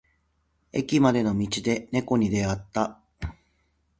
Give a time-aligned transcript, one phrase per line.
[0.71, 2.99] 駅までの道で猫に出会った。